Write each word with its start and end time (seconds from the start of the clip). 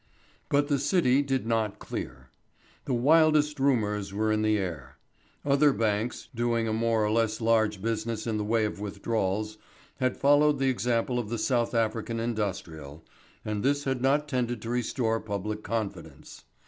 But 0.49 0.67
the 0.67 0.79
City 0.79 1.21
did 1.21 1.45
not 1.45 1.77
clear. 1.77 2.31
The 2.85 2.93
wildest 2.95 3.59
rumours 3.59 4.11
were 4.11 4.31
in 4.31 4.41
the 4.41 4.57
air. 4.57 4.97
Other 5.45 5.71
banks, 5.71 6.27
doing 6.33 6.67
a 6.67 6.73
more 6.73 7.05
or 7.05 7.11
less 7.11 7.39
large 7.39 7.83
business 7.83 8.25
in 8.25 8.37
the 8.37 8.43
way 8.43 8.65
of 8.65 8.79
withdrawals, 8.79 9.59
had 9.97 10.17
followed 10.17 10.57
the 10.57 10.69
example 10.71 11.19
of 11.19 11.29
the 11.29 11.37
South 11.37 11.75
African 11.75 12.19
Industrial, 12.19 13.03
and 13.45 13.61
this 13.61 13.83
had 13.83 14.01
not 14.01 14.27
tended 14.27 14.59
to 14.63 14.71
restore 14.71 15.19
public 15.19 15.61
confidence. 15.61 16.45